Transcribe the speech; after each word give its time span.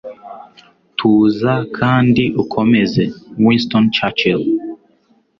Tuza 0.97 1.53
kandi 1.77 2.23
ukomeze.”- 2.43 3.03
Winston 3.45 3.85
Churchill 3.95 4.41